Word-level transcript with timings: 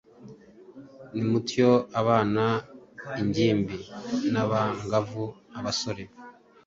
Nimutyo 1.13 1.69
abana, 1.99 2.43
ingimbi 3.21 3.77
n’abangavu, 4.33 5.23
abasore 5.57 6.03